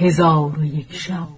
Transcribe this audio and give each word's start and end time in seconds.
هزار 0.00 0.58
و 0.58 0.64
یک 0.64 0.92
شب. 0.92 1.28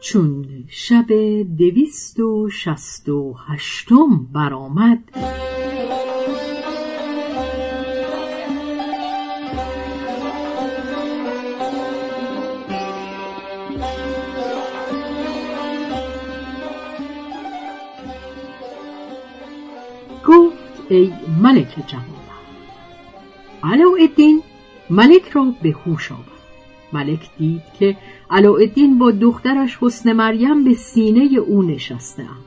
چون 0.00 0.46
شب 0.68 1.06
دویست 1.58 2.20
و 2.20 2.50
شست 2.50 3.08
و 3.08 3.34
هشتم 3.48 4.26
برآمد 4.32 4.98
گفت 20.26 20.90
ای 20.90 21.12
ملک 21.42 21.86
جوان 21.86 22.13
علاءالدین 23.64 24.42
ملک 24.90 25.28
را 25.28 25.54
به 25.62 25.70
هوش 25.70 26.12
آورد 26.12 26.28
ملک 26.92 27.30
دید 27.38 27.62
که 27.78 27.96
علاءالدین 28.30 28.98
با 28.98 29.10
دخترش 29.10 29.78
حسن 29.80 30.12
مریم 30.12 30.64
به 30.64 30.74
سینه 30.74 31.38
او 31.38 31.62
نشسته 31.62 32.22
ام. 32.22 32.44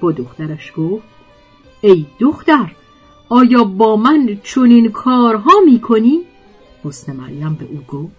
با 0.00 0.12
دخترش 0.12 0.72
گفت 0.76 1.04
ای 1.80 2.06
دختر 2.20 2.72
آیا 3.28 3.64
با 3.64 3.96
من 3.96 4.38
چنین 4.42 4.90
کارها 4.92 5.52
می‌کنی؟ 5.64 6.20
حسن 6.84 7.16
مریم 7.16 7.54
به 7.54 7.64
او 7.64 7.80
گفت 7.88 8.12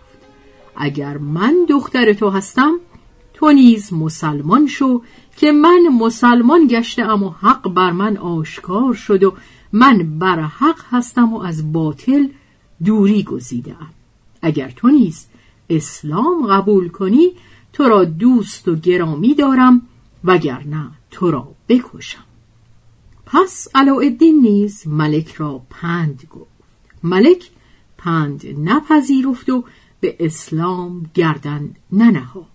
اگر 0.76 1.18
من 1.18 1.56
دختر 1.70 2.14
تو 2.14 2.30
هستم 2.30 2.80
تو 3.34 3.52
نیز 3.52 3.94
مسلمان 3.94 4.68
شو 4.68 5.02
که 5.38 5.52
من 5.52 5.88
مسلمان 6.00 6.68
گشتم 6.68 7.24
و 7.24 7.30
حق 7.30 7.70
بر 7.70 7.92
من 7.92 8.18
آشکار 8.18 8.94
شد 8.94 9.24
و 9.24 9.34
من 9.72 10.20
بر 10.20 10.42
حق 10.42 10.80
هستم 10.90 11.34
و 11.34 11.40
از 11.40 11.74
باطل 11.74 12.28
دوری 12.86 13.24
گزیدم 13.24 13.90
اگر 14.42 14.70
تو 14.70 14.88
نیز 14.88 15.26
اسلام 15.70 16.48
قبول 16.48 16.90
کنی 16.90 17.32
تو 17.74 17.84
را 17.84 18.06
دوست 18.06 18.68
و 18.68 18.76
گرامی 18.76 19.34
دارم 19.34 19.82
وگرنه 20.24 20.92
تو 21.12 21.32
را 21.32 21.48
بکشم. 21.68 22.24
پس 23.26 23.68
علاءالدین 23.76 24.42
نیز 24.42 24.88
ملک 24.88 25.34
را 25.34 25.62
پند 25.70 26.28
گفت. 26.32 26.52
ملک 27.04 27.50
پند 27.98 28.70
نپذیرفت 28.70 29.50
و 29.50 29.64
به 30.00 30.16
اسلام 30.20 31.10
گردن 31.14 31.74
ننهاد. 31.92 32.46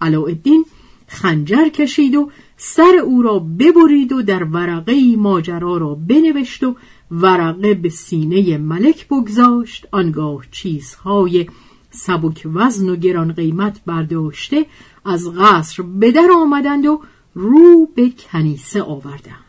علاءالدین 0.00 0.64
خنجر 1.06 1.68
کشید 1.68 2.14
و 2.14 2.30
سر 2.60 2.96
او 3.04 3.22
را 3.22 3.38
ببرید 3.38 4.12
و 4.12 4.22
در 4.22 4.44
ورقه 4.44 5.16
ماجرا 5.16 5.76
را 5.76 5.94
بنوشت 5.94 6.64
و 6.64 6.76
ورقه 7.10 7.74
به 7.74 7.88
سینه 7.88 8.58
ملک 8.58 9.08
بگذاشت. 9.08 9.86
آنگاه 9.92 10.44
چیزهای 10.50 11.46
سبک 11.90 12.46
وزن 12.54 12.88
و 12.88 12.96
گران 12.96 13.32
قیمت 13.32 13.80
برداشته 13.86 14.66
از 15.04 15.30
قصر 15.30 15.82
به 15.82 16.12
در 16.12 16.28
آمدند 16.34 16.86
و 16.86 17.00
رو 17.34 17.88
به 17.94 18.10
کنیسه 18.18 18.82
آوردند. 18.82 19.44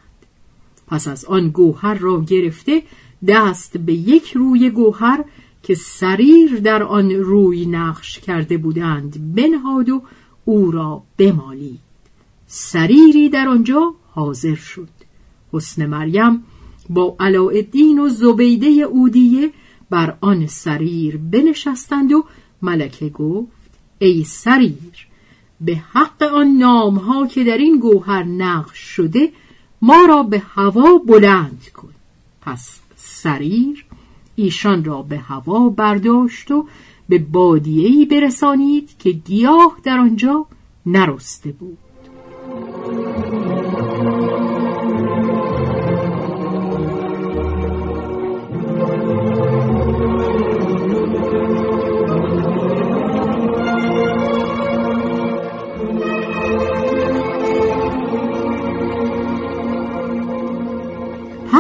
پس 0.88 1.08
از 1.08 1.26
آن 1.26 1.50
گوهر 1.50 1.94
را 1.94 2.22
گرفته 2.22 2.84
دست 3.28 3.78
به 3.78 3.94
یک 3.94 4.32
روی 4.32 4.70
گوهر 4.70 5.24
که 5.64 5.76
سریر 5.76 6.60
در 6.60 6.84
آن 6.84 7.12
روی 7.12 7.66
نقش 7.66 8.20
کرده 8.20 8.58
بودند 8.58 9.36
بنهاد 9.36 9.90
و 9.90 10.02
او 10.46 10.72
را 10.72 11.04
بمالید. 11.18 11.89
سریری 12.52 13.30
در 13.30 13.48
آنجا 13.48 13.94
حاضر 14.12 14.56
شد. 14.56 14.90
حسن 15.54 15.86
مریم 15.86 16.44
با 16.90 17.16
علاءالدین 17.20 18.00
و 18.00 18.10
زبیده 18.10 18.68
اودیه 18.68 19.52
بر 19.90 20.18
آن 20.22 20.48
سریر 20.48 21.18
بنشستند 21.18 22.12
و 22.12 22.26
ملکه 22.62 23.10
گفت 23.10 23.70
ای 24.00 24.24
سریر 24.24 25.08
به 25.62 25.76
حق 25.76 26.24
آن 26.24 26.48
نامها 26.48 27.28
که 27.28 27.44
در 27.44 27.58
این 27.58 27.80
گوهر 27.80 28.24
نقش 28.24 28.78
شده 28.80 29.32
ما 29.82 30.06
را 30.06 30.24
به 30.24 30.40
هوا 30.40 30.98
بلند 30.98 31.68
کن. 31.74 31.94
پس 32.42 32.80
سریر 32.96 33.86
ایشان 34.36 34.84
را 34.84 35.02
به 35.02 35.18
هوا 35.18 35.70
برداشت 35.70 36.52
و 36.52 36.68
به 37.10 37.20
بادیهی 37.20 38.06
برسانید 38.06 38.98
که 39.00 39.12
گیاه 39.12 39.78
در 39.84 39.98
آنجا 39.98 40.46
نرسته 40.86 41.52
بود. 41.52 41.89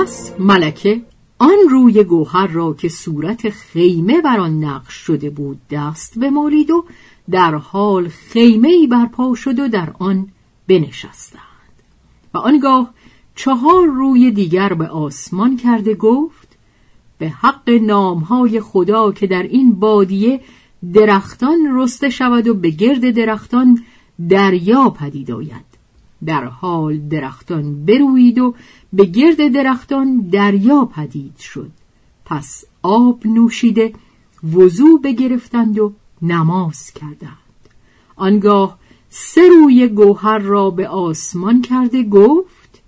پس 0.09 0.33
ملکه 0.39 1.01
آن 1.39 1.57
روی 1.69 2.03
گوهر 2.03 2.47
را 2.47 2.73
که 2.73 2.89
صورت 2.89 3.49
خیمه 3.49 4.21
بر 4.21 4.39
آن 4.39 4.63
نقش 4.63 4.93
شده 4.93 5.29
بود 5.29 5.61
دست 5.71 6.19
بمالید 6.19 6.71
و 6.71 6.85
در 7.31 7.55
حال 7.55 8.07
خیمه 8.07 8.67
ای 8.67 8.87
برپا 8.87 9.35
شد 9.35 9.59
و 9.59 9.67
در 9.67 9.93
آن 9.99 10.27
بنشستند. 10.67 11.41
و 12.33 12.37
آنگاه 12.37 12.93
چهار 13.35 13.87
روی 13.87 14.31
دیگر 14.31 14.73
به 14.73 14.87
آسمان 14.87 15.57
کرده 15.57 15.95
گفت 15.95 16.57
به 17.17 17.29
حق 17.29 17.69
نامهای 17.69 18.61
خدا 18.61 19.11
که 19.11 19.27
در 19.27 19.43
این 19.43 19.71
بادیه 19.71 20.41
درختان 20.93 21.57
رسته 21.71 22.09
شود 22.09 22.47
و 22.47 22.53
به 22.53 22.69
گرد 22.69 23.11
درختان 23.11 23.83
دریا 24.29 24.89
پدید 24.89 25.31
آید. 25.31 25.68
در 26.25 26.43
حال 26.45 26.97
درختان 26.97 27.85
بروید 27.85 28.39
و 28.39 28.55
به 28.93 29.05
گرد 29.05 29.47
درختان 29.47 30.17
دریا 30.17 30.85
پدید 30.85 31.37
شد. 31.37 31.71
پس 32.25 32.65
آب 32.83 33.27
نوشیده 33.27 33.93
وضو 34.53 34.97
بگرفتند 34.97 35.79
و 35.79 35.93
نماز 36.21 36.91
کردند. 36.91 37.69
آنگاه 38.15 38.79
سه 39.09 39.41
روی 39.49 39.87
گوهر 39.87 40.37
را 40.37 40.69
به 40.69 40.87
آسمان 40.87 41.61
کرده 41.61 42.03
گفت 42.03 42.81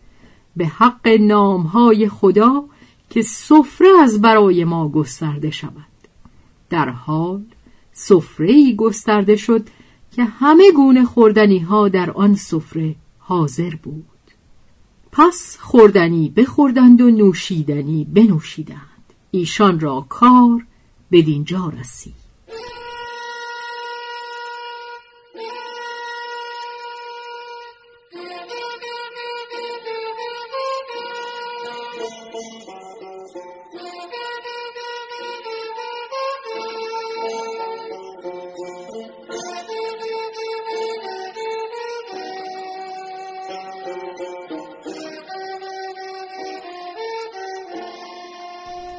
به 0.57 0.65
حق 0.65 1.07
نامهای 1.07 2.09
خدا 2.09 2.65
که 3.09 3.21
سفره 3.21 3.87
از 4.01 4.21
برای 4.21 4.63
ما 4.63 4.89
گسترده 4.89 5.51
شود. 5.51 5.91
در 6.69 6.89
حال 6.89 7.41
سفره 7.93 8.73
گسترده 8.73 9.35
شد 9.35 9.67
که 10.11 10.23
همه 10.23 10.71
گونه 10.71 11.05
خوردنی 11.05 11.59
ها 11.59 11.89
در 11.89 12.11
آن 12.11 12.35
سفره 12.35 12.95
حاضر 13.31 13.75
بود. 13.75 14.05
پس 15.11 15.57
خوردنی 15.61 16.29
بخوردند 16.29 17.01
و 17.01 17.11
نوشیدنی 17.11 18.05
بنوشیدند. 18.05 19.13
ایشان 19.31 19.79
را 19.79 20.05
کار 20.09 20.65
به 21.09 21.21
دینجا 21.21 21.73
رسید. 21.79 22.20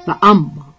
و 0.09 0.19
اما 0.23 0.75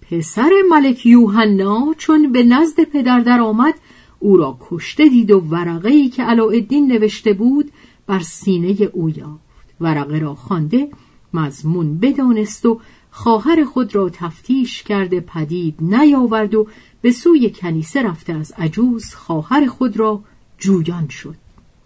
پسر 0.00 0.50
ملک 0.70 1.06
یوحنا 1.06 1.94
چون 1.98 2.32
به 2.32 2.42
نزد 2.42 2.84
پدر 2.84 3.20
در 3.20 3.40
آمد 3.40 3.74
او 4.18 4.36
را 4.36 4.58
کشته 4.60 5.08
دید 5.08 5.30
و 5.30 5.40
ورقه 5.40 5.88
ای 5.88 6.08
که 6.08 6.22
علاءالدین 6.22 6.92
نوشته 6.92 7.32
بود 7.32 7.72
بر 8.06 8.20
سینه 8.20 8.90
او 8.92 9.10
یافت. 9.10 9.52
ورقه 9.80 10.18
را 10.18 10.34
خوانده 10.34 10.88
مضمون 11.34 11.98
بدانست 11.98 12.66
و 12.66 12.80
خواهر 13.10 13.64
خود 13.64 13.94
را 13.94 14.10
تفتیش 14.10 14.82
کرده 14.82 15.20
پدید 15.20 15.74
نیاورد 15.80 16.54
و 16.54 16.66
به 17.02 17.12
سوی 17.12 17.50
کنیسه 17.50 18.02
رفته 18.02 18.32
از 18.32 18.52
عجوز 18.58 19.14
خواهر 19.14 19.66
خود 19.66 19.96
را 19.96 20.22
جویان 20.58 21.08
شد. 21.08 21.36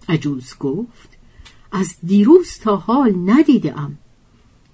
عجوز 0.08 0.54
گفت 0.60 1.18
از 1.72 1.96
دیروز 2.06 2.58
تا 2.58 2.76
حال 2.76 3.14
ندیدم 3.26 3.98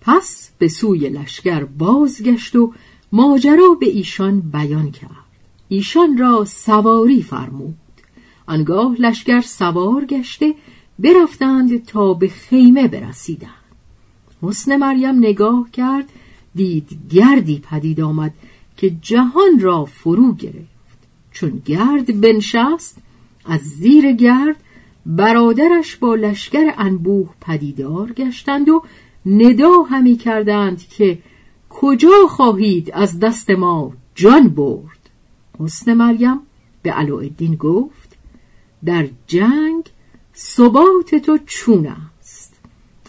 پس 0.05 0.51
به 0.59 0.69
سوی 0.69 1.09
لشکر 1.09 1.65
بازگشت 1.65 2.57
و 2.57 2.73
ماجرا 3.13 3.77
به 3.81 3.89
ایشان 3.89 4.41
بیان 4.41 4.91
کرد. 4.91 5.11
ایشان 5.69 6.19
را 6.19 6.45
سواری 6.45 7.23
فرمود. 7.23 7.75
آنگاه 8.47 8.95
لشکر 8.99 9.41
سوار 9.41 10.05
گشته 10.05 10.55
برفتند 10.99 11.85
تا 11.85 12.15
به 12.15 12.29
خیمه 12.29 12.89
برسیدند. 12.89 13.51
حسن 14.43 14.77
مریم 14.77 15.19
نگاه 15.19 15.71
کرد 15.71 16.09
دید 16.55 16.99
گردی 17.11 17.63
پدید 17.71 18.01
آمد 18.01 18.35
که 18.77 18.91
جهان 18.91 19.61
را 19.61 19.85
فرو 19.85 20.35
گرفت. 20.35 20.73
چون 21.33 21.63
گرد 21.65 22.21
بنشست 22.21 22.99
از 23.45 23.61
زیر 23.61 24.13
گرد 24.13 24.57
برادرش 25.07 25.97
با 25.97 26.15
لشکر 26.15 26.75
انبوه 26.79 27.29
پدیدار 27.41 28.13
گشتند 28.13 28.69
و 28.69 28.83
ندا 29.27 29.83
همی 29.83 30.17
کردند 30.17 30.89
که 30.89 31.19
کجا 31.71 32.27
خواهید 32.29 32.91
از 32.95 33.21
دست 33.21 33.51
ما 33.51 33.93
جان 34.15 34.49
برد. 34.49 35.11
حسن 35.61 35.95
مریم 35.95 36.41
به 36.83 36.93
علاءالدین 36.93 37.55
گفت 37.55 38.17
در 38.85 39.09
جنگ 39.27 39.85
ثبات 40.37 41.15
تو 41.15 41.39
چون 41.47 41.87
است. 41.87 42.61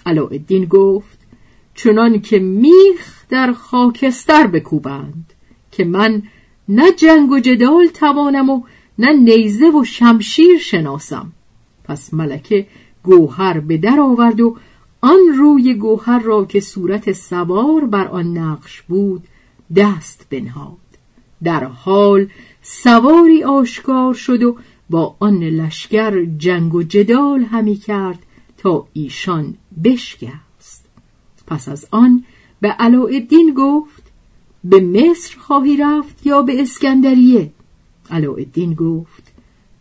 علاءالدین 0.06 0.66
گفت 0.66 1.20
چنان 1.76 2.22
که 2.22 2.40
میخ 2.40 3.26
در 3.30 3.54
خاکستر 3.54 4.48
بکوبند 4.48 5.34
که 5.72 5.86
من 5.86 6.24
نه 6.70 6.92
جنگ 6.92 7.32
و 7.32 7.40
جدال 7.40 7.88
توانم 7.88 8.50
و 8.50 8.64
نه 9.00 9.14
نیزه 9.14 9.70
و 9.70 9.84
شمشیر 9.84 10.58
شناسم. 10.58 11.32
پس 11.84 12.14
ملکه 12.14 12.68
گوهر 13.04 13.60
به 13.60 13.78
در 13.78 14.00
آورد 14.00 14.42
و 14.42 14.58
آن 15.06 15.20
روی 15.38 15.74
گوهر 15.74 16.20
را 16.20 16.46
که 16.46 16.60
صورت 16.60 17.12
سوار 17.12 17.86
بر 17.86 18.08
آن 18.08 18.38
نقش 18.38 18.82
بود 18.82 19.24
دست 19.76 20.28
بنهاد. 20.30 20.78
در 21.44 21.64
حال 21.64 22.28
سواری 22.62 23.44
آشکار 23.44 24.14
شد 24.14 24.44
و 24.44 24.58
با 24.90 25.16
آن 25.20 25.40
لشکر 25.40 26.26
جنگ 26.26 26.76
و 26.76 26.84
جدال 26.84 27.44
همی 27.44 27.76
کرد 27.76 28.20
تا 28.58 28.88
ایشان 28.94 29.54
بشکست. 29.84 30.86
پس 31.48 31.70
از 31.70 31.88
آن 31.92 32.24
به 32.62 32.68
علاءالدین 32.68 33.54
گفت 33.58 34.04
به 34.64 34.80
مصر 34.82 35.38
خواهی 35.38 35.78
رفت 35.78 36.26
یا 36.26 36.42
به 36.42 36.62
اسکندریه؟ 36.62 37.52
علاءالدین 38.12 38.74
گفت 38.74 39.32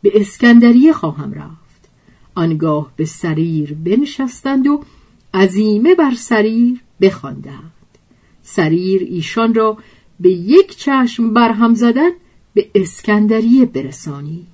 به 0.02 0.20
اسکندریه 0.20 0.92
خواهم 0.92 1.32
رفت. 1.32 1.88
آنگاه 2.34 2.92
به 2.96 3.04
سریر 3.04 3.74
بنشستند 3.74 4.66
و 4.66 4.82
عزیمه 5.34 5.94
بر 5.94 6.14
سریر 6.14 6.80
بخواندند. 7.00 7.72
سریر 8.42 9.02
ایشان 9.02 9.54
را 9.54 9.78
به 10.20 10.30
یک 10.30 10.76
چشم 10.76 11.32
برهم 11.32 11.74
زدن 11.74 12.10
به 12.54 12.70
اسکندریه 12.74 13.66
برسانید. 13.66 14.46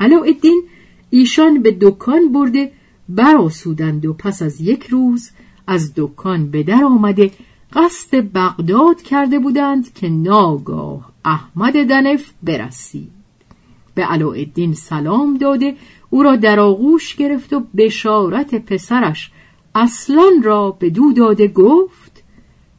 علاءالدین 0.00 0.62
ایشان 1.10 1.62
به 1.62 1.76
دکان 1.80 2.32
برده 2.32 2.72
براسودند 3.08 4.06
و 4.06 4.12
پس 4.12 4.42
از 4.42 4.60
یک 4.60 4.86
روز 4.86 5.30
از 5.66 5.92
دکان 5.96 6.50
به 6.50 6.62
در 6.62 6.84
آمده 6.84 7.30
قصد 7.72 8.32
بغداد 8.34 9.02
کرده 9.02 9.38
بودند 9.38 9.94
که 9.94 10.08
ناگاه 10.08 11.12
احمد 11.24 11.88
دنف 11.88 12.32
برسید. 12.42 13.10
به 13.94 14.04
علاءالدین 14.04 14.74
سلام 14.74 15.36
داده 15.36 15.76
او 16.10 16.22
را 16.22 16.36
در 16.36 16.60
آغوش 16.60 17.16
گرفت 17.16 17.52
و 17.52 17.60
بشارت 17.76 18.54
پسرش 18.54 19.30
اصلان 19.74 20.42
را 20.42 20.70
به 20.70 20.90
دو 20.90 21.12
داده 21.12 21.48
گفت 21.48 22.22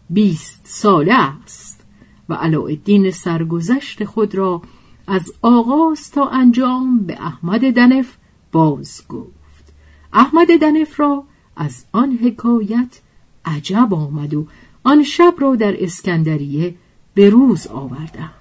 بیست 0.09 0.61
ساله 0.63 1.13
است 1.13 1.81
و 2.29 2.33
علاءالدین 2.33 3.11
سرگذشت 3.11 4.03
خود 4.03 4.35
را 4.35 4.61
از 5.07 5.33
آغاز 5.41 6.11
تا 6.11 6.27
انجام 6.27 6.99
به 6.99 7.21
احمد 7.21 7.73
دنف 7.73 8.17
باز 8.51 9.07
گفت. 9.09 9.73
احمد 10.13 10.47
دنف 10.61 10.99
را 10.99 11.23
از 11.55 11.85
آن 11.91 12.11
حکایت 12.11 13.01
عجب 13.45 13.93
آمد 13.93 14.33
و 14.33 14.47
آن 14.83 15.03
شب 15.03 15.33
را 15.39 15.55
در 15.55 15.83
اسکندریه 15.83 16.75
به 17.13 17.29
روز 17.29 17.67
آوردند. 17.67 18.31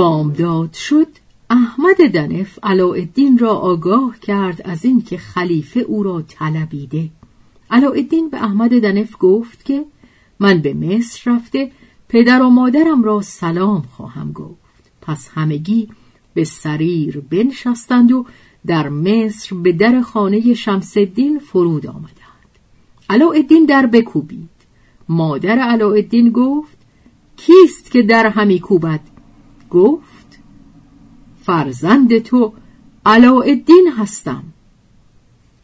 بامداد 0.00 0.72
شد 0.72 1.06
احمد 1.50 1.96
دنف 1.96 2.58
علاءالدین 2.62 3.38
را 3.38 3.54
آگاه 3.54 4.18
کرد 4.18 4.62
از 4.64 4.84
اینکه 4.84 5.16
خلیفه 5.16 5.80
او 5.80 6.02
را 6.02 6.22
طلبیده. 6.22 7.10
علاءالدین 7.70 8.30
به 8.30 8.44
احمد 8.44 8.82
دنف 8.82 9.16
گفت 9.20 9.64
که 9.64 9.84
من 10.38 10.58
به 10.58 10.74
مصر 10.74 11.32
رفته 11.32 11.70
پدر 12.08 12.42
و 12.42 12.50
مادرم 12.50 13.02
را 13.02 13.20
سلام 13.20 13.82
خواهم 13.82 14.32
گفت. 14.32 14.90
پس 15.02 15.28
همگی 15.34 15.88
به 16.34 16.44
سریر 16.44 17.22
بنشستند 17.30 18.12
و 18.12 18.26
در 18.66 18.88
مصر 18.88 19.56
به 19.56 19.72
در 19.72 20.00
خانه 20.00 20.54
شمسدین 20.54 21.38
فرود 21.38 21.86
آمدند. 21.86 22.50
علاءالدین 23.10 23.64
در 23.64 23.86
بکوبید. 23.86 24.48
مادر 25.08 25.58
علاءالدین 25.58 26.30
گفت 26.30 26.78
کیست 27.36 27.90
که 27.90 28.02
در 28.02 28.26
همی 28.26 28.60
کوبد؟ 28.60 29.09
گفت 29.70 30.38
فرزند 31.42 32.18
تو 32.18 32.52
علاءالدین 33.06 33.92
هستم. 33.98 34.42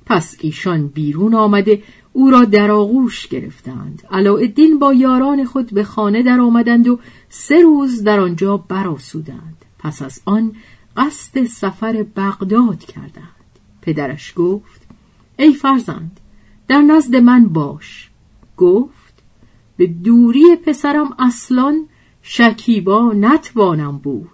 پس 0.07 0.37
ایشان 0.41 0.87
بیرون 0.87 1.35
آمده 1.35 1.83
او 2.13 2.31
را 2.31 2.45
در 2.45 2.71
آغوش 2.71 3.29
گرفتند. 3.29 4.03
علاءالدین 4.11 4.79
با 4.79 4.95
یاران 4.95 5.45
خود 5.45 5.75
به 5.75 5.85
خانه 5.85 6.23
در 6.23 6.41
آمدند 6.41 6.89
و 6.89 6.99
سه 7.29 7.61
روز 7.61 8.03
در 8.03 8.21
آنجا 8.21 8.57
براسودند 8.57 9.65
پس 9.79 10.03
از 10.03 10.21
آن 10.25 10.53
قصد 10.97 11.45
سفر 11.45 12.07
بغداد 12.17 12.79
کردند. 12.79 13.47
پدرش 13.83 14.33
گفت 14.37 14.81
ای 15.39 15.53
فرزند 15.53 16.21
در 16.69 16.81
نزد 16.81 17.17
من 17.17 17.49
باش. 17.49 18.11
گفت 18.57 19.15
به 19.77 19.87
دوری 19.87 20.57
پسرم 20.57 21.15
اصلان 21.19 21.89
شکیبا 22.29 23.13
نتوانم 23.13 23.99
بود. 23.99 24.29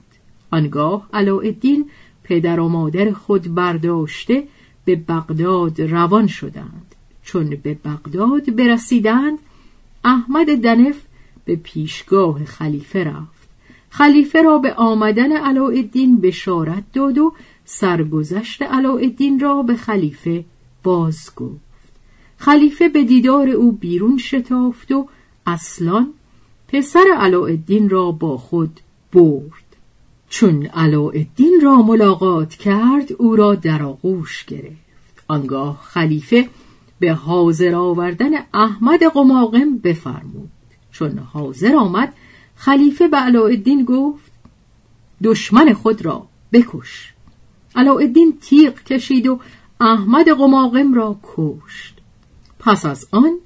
آنگاه 0.50 1.08
علاءالدین 1.12 1.90
پدر 2.24 2.60
و 2.60 2.68
مادر 2.68 3.12
خود 3.12 3.54
برداشته 3.54 4.44
به 4.84 4.96
بغداد 4.96 5.80
روان 5.80 6.26
شدند. 6.26 6.94
چون 7.22 7.50
به 7.62 7.74
بغداد 7.84 8.56
برسیدند 8.56 9.38
احمد 10.04 10.62
دنف 10.62 10.96
به 11.44 11.56
پیشگاه 11.56 12.44
خلیفه 12.44 13.04
رفت. 13.04 13.48
خلیفه 13.90 14.42
را 14.42 14.58
به 14.58 14.74
آمدن 14.74 15.32
علاءالدین 15.32 16.20
بشارت 16.20 16.84
داد 16.92 17.18
و 17.18 17.34
سرگذشت 17.64 18.62
علاءالدین 18.62 19.40
را 19.40 19.62
به 19.62 19.76
خلیفه 19.76 20.44
باز 20.82 21.30
گفت 21.36 21.92
خلیفه 22.36 22.88
به 22.88 23.04
دیدار 23.04 23.48
او 23.48 23.72
بیرون 23.72 24.18
شتافت 24.18 24.92
و 24.92 25.08
اصلان 25.46 26.12
پسر 26.72 27.04
علاءالدین 27.16 27.88
را 27.88 28.12
با 28.12 28.36
خود 28.36 28.80
برد. 29.12 29.62
چون 30.28 30.66
علاءالدین 30.66 31.60
را 31.62 31.82
ملاقات 31.82 32.54
کرد 32.54 33.12
او 33.18 33.36
را 33.36 33.54
در 33.54 33.82
آغوش 33.82 34.44
گرفت. 34.44 35.24
آنگاه 35.28 35.80
خلیفه 35.82 36.48
به 37.00 37.12
حاضر 37.12 37.74
آوردن 37.74 38.30
احمد 38.54 39.02
قماقم 39.04 39.78
بفرمود. 39.78 40.50
چون 40.92 41.18
حاضر 41.18 41.74
آمد 41.76 42.14
خلیفه 42.56 43.08
به 43.08 43.16
علاءالدین 43.16 43.84
گفت 43.84 44.32
دشمن 45.24 45.72
خود 45.72 46.04
را 46.04 46.26
بکش. 46.52 47.12
علاءالدین 47.76 48.38
تیغ 48.40 48.82
کشید 48.82 49.26
و 49.26 49.40
احمد 49.80 50.28
قماقم 50.28 50.94
را 50.94 51.16
کشت. 51.22 51.98
پس 52.58 52.86
از 52.86 53.06
آن 53.10 53.38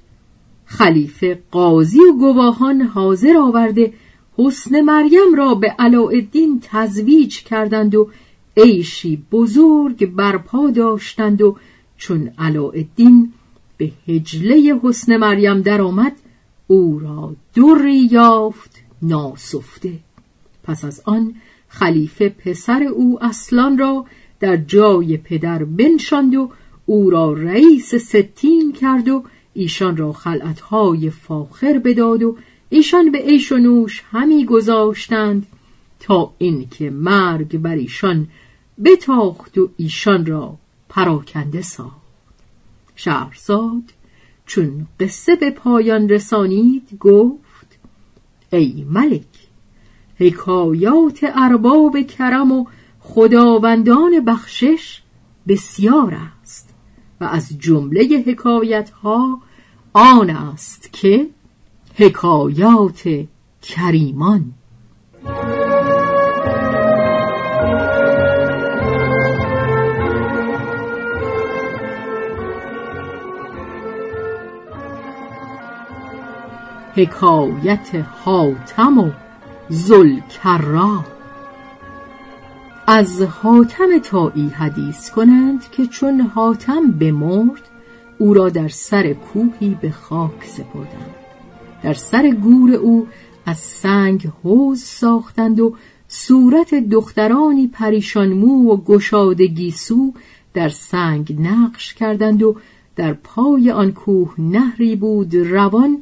خلیفه 0.67 1.41
قاضی 1.51 1.99
و 1.99 2.13
گواهان 2.13 2.81
حاضر 2.81 3.37
آورده 3.37 3.93
حسن 4.37 4.81
مریم 4.81 5.35
را 5.37 5.55
به 5.55 5.75
علاءالدین 5.79 6.59
تزویج 6.63 7.43
کردند 7.43 7.95
و 7.95 8.09
عیشی 8.57 9.23
بزرگ 9.31 10.15
برپا 10.15 10.69
داشتند 10.69 11.41
و 11.41 11.57
چون 11.97 12.29
علاءالدین 12.37 13.33
به 13.77 13.91
هجله 14.07 14.79
حسن 14.83 15.17
مریم 15.17 15.61
درآمد 15.61 16.15
او 16.67 16.99
را 16.99 17.35
دوری 17.55 18.07
یافت 18.11 18.71
ناسفته. 19.01 19.93
پس 20.63 20.85
از 20.85 21.01
آن 21.05 21.35
خلیفه 21.67 22.29
پسر 22.29 22.83
او 22.83 23.23
اصلان 23.23 23.77
را 23.77 24.05
در 24.39 24.57
جای 24.57 25.17
پدر 25.17 25.63
بنشاند 25.63 26.35
و 26.35 26.51
او 26.85 27.09
را 27.09 27.33
رئیس 27.33 27.95
ستین 27.95 28.73
کرد 28.73 29.09
و 29.09 29.23
ایشان 29.57 29.97
را 29.97 30.13
خلعتهای 30.13 31.09
فاخر 31.09 31.79
بداد 31.79 32.23
و 32.23 32.37
ایشان 32.69 33.11
به 33.11 33.17
عیش 33.17 33.51
و 33.51 33.57
نوش 33.57 34.03
همی 34.11 34.45
گذاشتند 34.45 35.47
تا 35.99 36.33
اینکه 36.37 36.89
مرگ 36.89 37.57
بر 37.57 37.75
ایشان 37.75 38.27
بتاخت 38.83 39.57
و 39.57 39.69
ایشان 39.77 40.25
را 40.25 40.57
پراکنده 40.89 41.61
ساخت. 41.61 42.07
شهرزاد 42.95 43.83
چون 44.45 44.87
قصه 44.99 45.35
به 45.35 45.51
پایان 45.51 46.09
رسانید 46.09 46.97
گفت 46.99 47.79
ای 48.53 48.85
ملک 48.89 49.47
حکایات 50.15 51.19
ارباب 51.23 52.01
کرم 52.01 52.51
و 52.51 52.65
خداوندان 52.99 54.25
بخشش 54.25 55.01
بسیار 55.47 56.17
است 56.41 56.69
و 57.21 57.23
از 57.23 57.59
جمله 57.59 58.23
حکایت 58.27 58.89
ها 58.89 59.41
آن 59.93 60.29
است 60.29 60.93
که 60.93 61.27
حکایات 61.95 63.25
کریمان. 63.61 64.53
حکایت 76.95 78.05
حاتم 78.23 78.97
و 78.97 79.11
زلکرا 79.69 81.05
از 82.87 83.21
حاتم 83.21 83.99
تایی 84.03 84.49
حدیث 84.49 85.11
کنند 85.11 85.71
که 85.71 85.85
چون 85.87 86.21
حاتم 86.21 86.91
بمرد 86.91 87.69
او 88.19 88.33
را 88.33 88.49
در 88.49 88.67
سر 88.67 89.13
کوهی 89.13 89.77
به 89.81 89.91
خاک 89.91 90.43
سپردند. 90.43 91.15
در 91.83 91.93
سر 91.93 92.29
گور 92.29 92.73
او 92.73 93.07
از 93.45 93.57
سنگ 93.57 94.31
حوز 94.43 94.83
ساختند 94.83 95.59
و 95.59 95.75
صورت 96.07 96.75
دخترانی 96.75 97.67
پریشان 97.67 98.33
مو 98.33 98.73
و 98.73 98.77
گشاده 98.77 99.47
گیسو 99.47 100.13
در 100.53 100.69
سنگ 100.69 101.41
نقش 101.41 101.93
کردند 101.93 102.43
و 102.43 102.55
در 102.95 103.13
پای 103.13 103.71
آن 103.71 103.91
کوه 103.91 104.33
نهری 104.37 104.95
بود 104.95 105.35
روان 105.35 105.97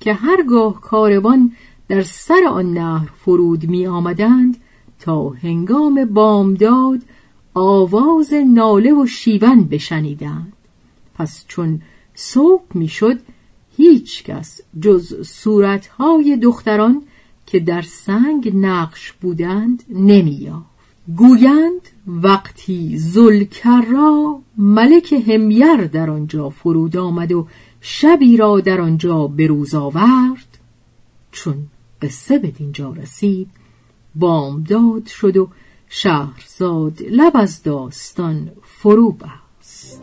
که 0.00 0.12
هرگاه 0.12 0.80
کاروان 0.80 1.52
در 1.88 2.02
سر 2.02 2.44
آن 2.50 2.72
نهر 2.74 3.08
فرود 3.24 3.68
می 3.68 3.86
آمدند 3.86 4.56
تا 5.00 5.28
هنگام 5.28 6.04
بامداد 6.04 7.00
آواز 7.54 8.32
ناله 8.34 8.92
و 8.92 9.06
شیون 9.06 9.64
بشنیدند. 9.64 10.52
پس 11.18 11.44
چون 11.48 11.82
صبح 12.14 12.64
می‌شد 12.74 13.18
هیچ 13.76 14.24
کس 14.24 14.60
جز 14.80 15.28
صورتهای 15.28 16.36
دختران 16.36 17.02
که 17.46 17.60
در 17.60 17.82
سنگ 17.82 18.52
نقش 18.54 19.12
بودند 19.12 19.82
نمییافت. 19.88 20.78
گویند 21.16 21.80
وقتی 22.06 22.98
زلکرا 22.98 24.40
ملک 24.56 25.12
همیر 25.28 25.76
در 25.76 26.10
آنجا 26.10 26.50
فرود 26.50 26.96
آمد 26.96 27.32
و 27.32 27.46
شبی 27.80 28.36
را 28.36 28.60
در 28.60 28.80
آنجا 28.80 29.26
به 29.26 29.46
روز 29.46 29.74
آورد 29.74 30.58
چون 31.32 31.56
قصه 32.02 32.38
به 32.38 32.50
دینجا 32.50 32.92
رسید 32.92 33.48
بامداد 34.14 35.06
شد 35.06 35.36
و 35.36 35.48
شهرزاد 35.88 37.02
لب 37.10 37.32
از 37.34 37.62
داستان 37.62 38.50
فرو 38.62 39.12
بست. 39.12 40.02